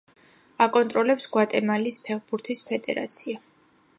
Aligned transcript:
აკონტროლებს 0.65 1.27
გვატემალის 1.35 2.01
ფეხბურთის 2.07 2.65
ფედერაცია. 2.71 3.45